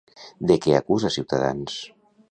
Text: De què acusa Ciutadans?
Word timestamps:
De 0.51 0.57
què 0.63 0.73
acusa 0.79 1.13
Ciutadans? 1.19 1.81